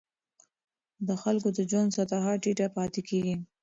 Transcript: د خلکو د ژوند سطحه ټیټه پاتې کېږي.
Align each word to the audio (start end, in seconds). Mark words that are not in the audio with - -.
د 1.07 1.09
خلکو 1.21 1.49
د 1.57 1.59
ژوند 1.69 1.93
سطحه 1.97 2.33
ټیټه 2.43 2.67
پاتې 2.77 3.01
کېږي. 3.09 3.35